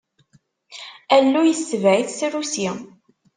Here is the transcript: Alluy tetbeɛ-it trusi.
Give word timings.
Alluy 1.15 1.51
tetbeɛ-it 1.57 2.13
trusi. 2.19 2.67